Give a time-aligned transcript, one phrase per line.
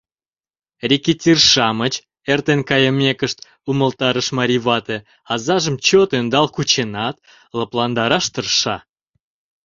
[0.89, 1.93] —Рэкетир-шамыч,—
[2.31, 3.37] эртен кайымекышт,
[3.69, 4.97] умылтарыш марий вате,
[5.33, 7.15] азажым чот ӧндал кученат,
[7.57, 8.75] лыпландараш тырша.